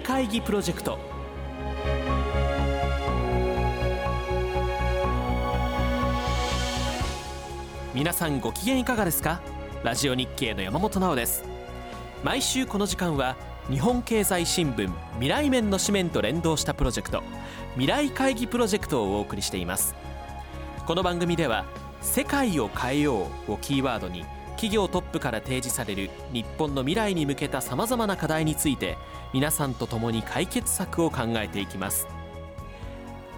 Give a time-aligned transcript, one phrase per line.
[0.00, 0.98] 会議プロジェクト。
[7.94, 9.40] 皆さんご機嫌いかがですか？
[9.82, 11.44] ラジオ日経の山本直です。
[12.24, 13.36] 毎週この時間は
[13.68, 17.22] 日本経済新聞未来面の紙面と連動したプロジェクト
[17.74, 19.94] 未来会議プロジェクトをお送りしています。
[20.86, 21.66] この番組では
[22.00, 24.24] 世界を変えようをキーワードに
[24.60, 28.98] 企業トップから提示される日本の未来に向けたさまざまな課題について
[29.32, 32.06] 皆さんと共に解決策を考えていきます。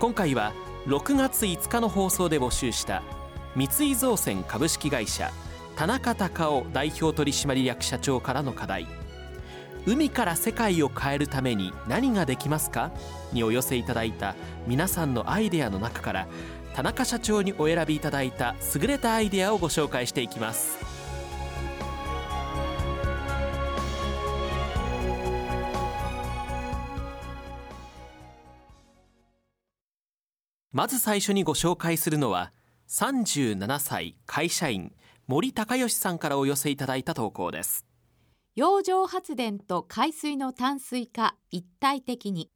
[0.00, 0.54] 今回は
[0.86, 3.02] 6月5日の放送で募集した
[3.54, 5.30] 三井造船株式会社
[5.76, 8.86] 田中隆夫代表取締役社長からの課題
[9.84, 12.92] 海から世界を変えるために何ができますか
[13.34, 16.28] にお寄せいただいた皆さんのアイデアの中から
[16.74, 20.99] 田中社長にお選びいただいた優れたアイデアをご紹介していきます
[30.72, 32.52] まず最初にご紹介するのは
[32.88, 34.92] 37歳会社員
[35.26, 37.86] 森高義さんからお寄せいただいた投稿です。
[38.54, 42.50] 洋上発電と海水の淡水化一体的に。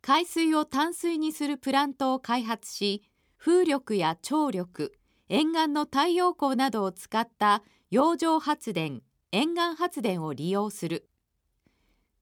[0.00, 3.02] 海水を淡水にするプラントを開発し
[3.36, 4.94] 風力や潮力
[5.28, 9.02] 沿岸の太陽光などを使った洋上発電
[9.32, 11.08] 沿岸発電を利用する。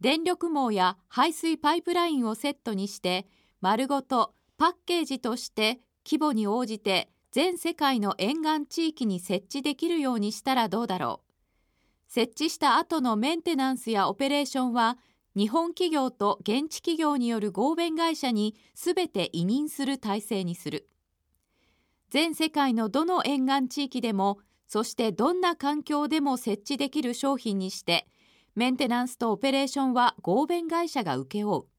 [0.00, 3.26] 電力網や排水パイプラインをセットにして
[3.60, 11.32] 丸ごとパッケージとして規模に応じて全世界の沿岸地域に設置できるようにしたらどうだろう。
[12.08, 14.96] 設置した後のメンテナンスやオペレーションは
[15.36, 20.88] 日本企業と現地企業による合弁会社にすべて委任する体制にする。
[22.08, 28.06] 全世界のどの沿岸地域でもそしてどんな環境でも設置できる商品にして
[28.54, 31.75] メンテナンスとオペレーションは合弁会社が請け負う。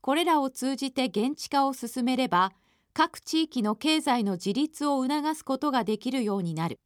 [0.00, 2.52] これらを通じて現地化を進めれば
[2.92, 6.80] 各地域の経済の自立を促すことができるようになる。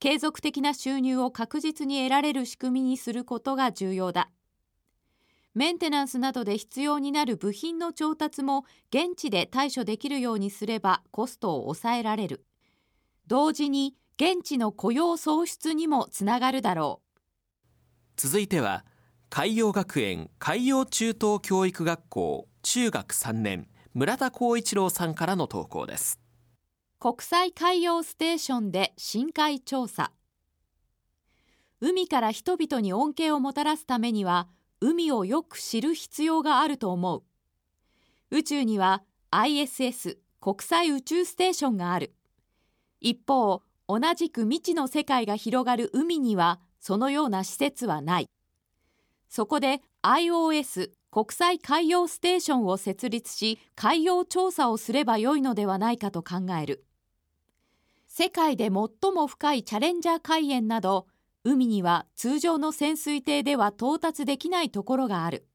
[0.00, 4.30] 継続的な収入を確実に得られる仕組みにすることが重要だ。
[5.54, 12.44] メンテナンスなどで必要になる部品の調達も現地で対処できるようにすればコストを抑えられる。
[13.26, 17.20] 同時に現地の雇用創出にもつながるだろう。
[18.16, 18.84] 続いては
[19.32, 26.18] 海洋学園海洋中等教育学校中学3年村田光一郎さんからの投稿です。
[26.98, 30.10] 国際海洋ステーションで深海調査。
[31.80, 34.48] 海から人々に恩恵をもたらすためには
[34.80, 37.22] 海をよく知る必要があると思う。
[38.32, 42.16] 宇宙には ISS 国際宇宙ステーションがある。
[43.00, 48.26] 一方同じく未知の世界が広がる海にはそのような施設はない。
[49.30, 56.84] そこで IOS 国際海洋ステーションを設立し海洋調査をすればよいのではないかと考える。
[58.08, 61.06] 世界で最も深いチャレンジャー海塩など
[61.44, 65.46] 海には通常の潜水艇では到達できないところがある。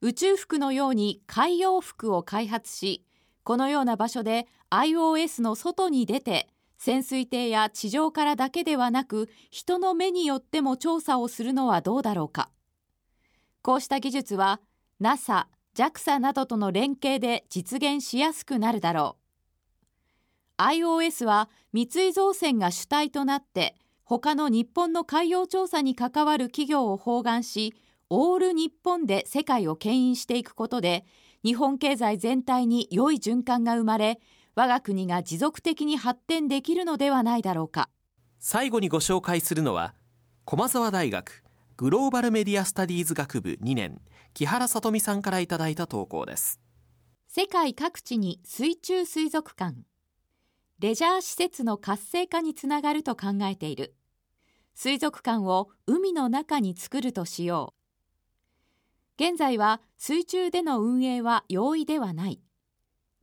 [0.00, 3.04] 宇宙服のように海洋服を開発し
[3.44, 12.50] このような場所で IOS の外に出て潜水艇や地上からだけではなく人の目によっても調査をするのはどうだろうか。
[13.66, 14.60] こうした技術は
[15.00, 19.16] NASA、JAXA などとの連携で実現しやすくなるだろ
[20.56, 20.62] う。
[20.62, 23.74] IOS は三井造船が主体となって
[24.04, 27.74] 他の日本の海洋調査に関わる企業を包含し
[28.08, 31.04] オール日本で世界を牽引していくことで
[31.42, 34.20] 日本経済全体に良い循環が生まれ
[34.54, 37.90] 我が国が持続的に発展できるのではないだろうか
[38.38, 39.96] 最後にご紹介するのは
[40.44, 41.42] 駒澤大学
[41.78, 44.00] グローバルメディアスタディーズ学部2年
[44.32, 46.58] 木原さとみさんからいただいた投稿です。
[47.28, 49.76] 世界各地に水中水族館
[50.78, 53.94] レジャー施設の活性化につながると考えている。
[54.74, 57.74] 水族館を海の中に作るとしよ
[59.18, 59.22] う。
[59.22, 62.40] 現在は水中での運営は容易ではない。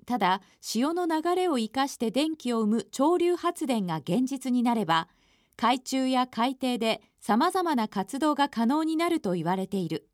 [0.05, 5.07] ただ潮の流れを生かして電気を生む潮流発電が現実になれば
[5.55, 10.09] 海中や海底でさまざまな活動が可能になると言われている。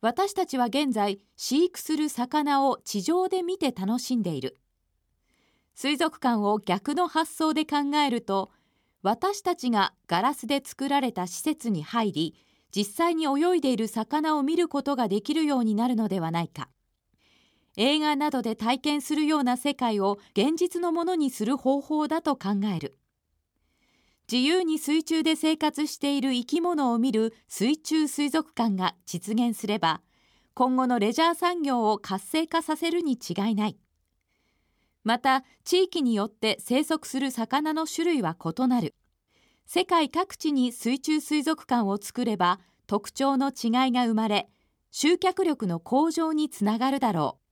[0.00, 4.56] 私たちは現在飼育する魚を地上で見て楽しんでいる。
[5.74, 8.50] 水族館を逆の発想で考えると
[9.02, 12.34] 私たちがガラスで作られた施設に入り
[12.74, 16.70] 実際に泳いでいる魚を見ることができるようになるのではないか。
[17.76, 22.96] 映画などで体験するような世界を現実のものにする方法だと考える。
[24.30, 30.00] 自由に水中で生活している生き物を見る水中水族館が実現すれば
[30.54, 33.76] 今後のレジャー産業を活性化させるに違いない。
[35.04, 38.96] また地域によって生息する魚の種類は異なる。
[39.64, 42.58] 世界各地に水中水族館を作れば
[42.88, 44.48] 特徴の違いが生まれ
[44.90, 47.42] 集客力の向上につながるだろう。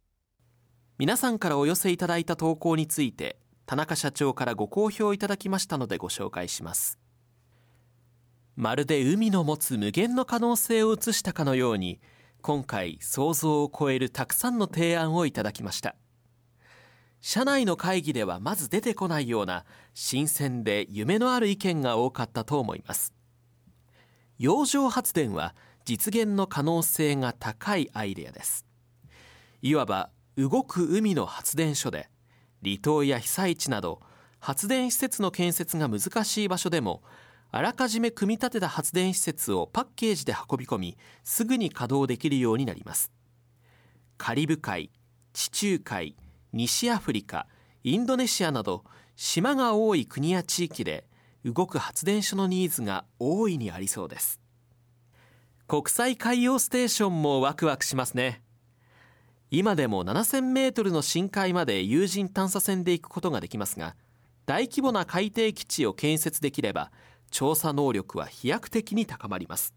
[0.99, 6.99] 皆さんからお寄せいただいた投稿について田中社長からご好評いただきましたのでご紹介します。
[8.57, 12.01] まるで海の持つ無限の可能性を映したかのように
[12.41, 15.97] 今回想像を超えるたくさんの提案をいただきました。
[17.21, 19.65] 社内の会議ではまず出てこないような
[19.95, 23.15] 新鮮で夢のある意見が多かったと思います。
[24.39, 25.55] 洋上発電は
[25.87, 28.67] 実現の可能性が高いアイデアです。
[29.63, 32.11] いわば動く海の発電所で
[32.65, 34.01] 離島や被災地など
[34.41, 37.03] 発電施設の建設が難しい場所でも
[37.51, 43.13] あらかじめ組み立てた発電施設をパッケージで運び込みすぐに稼働できるようになります。
[44.17, 44.91] カリブ海
[45.33, 46.17] 地中海
[46.53, 47.47] 西アフリカ
[47.83, 48.85] インドネシアなど
[49.17, 51.05] 島が多い国や地域で
[51.45, 54.41] 動く発電所のニーズが大いにありそうです。
[55.67, 58.44] 国際海洋ステーションもワクワクしますね。
[59.57, 63.95] 今でも7000メートルの深海まで有人探査船で行くことができますが
[64.47, 66.91] 大規模な海底基地を建設できれば
[67.31, 69.73] 調査能力は飛躍的に高まります。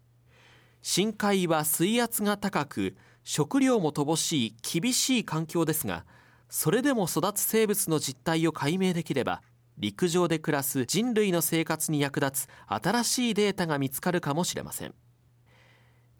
[0.82, 6.04] 深海は水圧が高く食料も乏しい厳しい環境ですが
[6.48, 9.42] それでも育つ生物の実態を解明できれば
[9.76, 14.94] 陸上で暮らす人類の生活に役立つ新しいデータが見つかるかもしれません。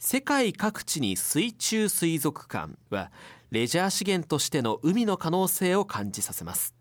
[0.00, 3.10] 世界各地に水中水族館は
[3.50, 6.74] レジャー資源としての海の可能性を感じさせます。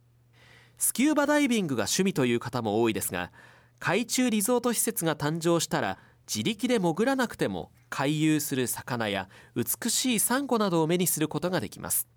[0.78, 3.32] スキューバダイビングが趣味という方も多いですが
[3.80, 5.98] 海中リゾート施設が誕生したら
[6.28, 12.08] 自力で潜らなくても回遊する魚や美しいサンゴなどを目にすることができます。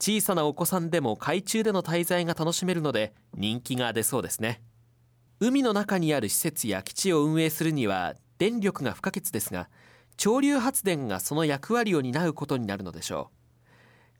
[0.00, 4.62] 小さなお子さんでも海中での滞在が楽しめるので人気が出そうですね。
[5.40, 9.68] 海の中にある施設や基地を運営するには電力が不可欠ですが
[10.16, 13.37] 潮流発電がその役割を担うことになるのでしょう。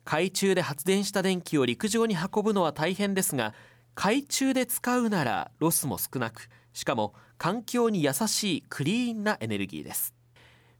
[0.08, 3.52] 海中で発電した電気を陸上に運ぶのは大変ですが
[3.94, 10.14] 海中で使うならロスも少なくしかも環境に優しいクリーンなエネルギーです。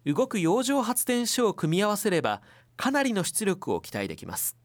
[0.07, 2.41] 動く洋上発電所を組み合わせれば
[2.79, 4.57] かなりの出力を期待できます。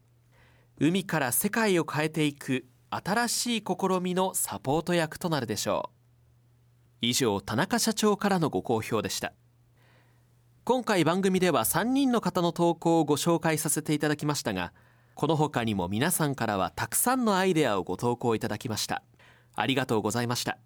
[0.80, 5.90] 海から世界を変えていく新しい試みのサポート役となるでしょ
[7.02, 7.06] う。
[7.08, 9.34] 以上田中社長からのご好評でした。
[10.66, 14.72] 今回番組では3人の方の投稿をご紹介させていただきましたが
[15.14, 19.02] この他にも皆さんからはたくさんのアイデアをご投稿いただきました。
[19.54, 20.56] ありがとうございました。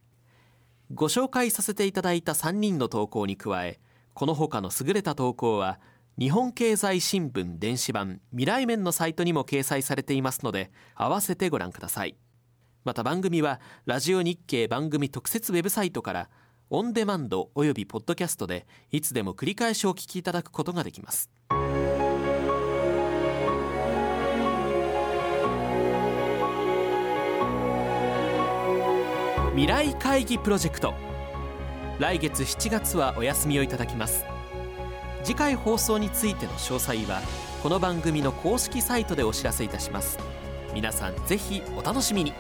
[0.95, 3.81] ご紹介させていただいた3人の投稿に加え
[4.15, 5.81] この他の優れた投稿は
[6.17, 12.17] 日本経済新聞電子版未来面のサイトにも掲載されていますので合わせてご覧ください。
[12.85, 16.31] また番組はラジオ日経番組特設ウェブサイトから
[16.71, 21.31] オンデマンドおよびポッドキャストでいつでも繰り返しお聞きいただくことができます。
[29.53, 30.95] 未来会議プロジェクト。
[31.99, 34.25] 来月7月はお休みをいただきます。
[35.25, 37.23] 次回放送についての詳細は
[37.63, 40.19] この番組の公式サイトでお知らせいたします。
[40.75, 42.35] 皆さんぜひお楽しみに。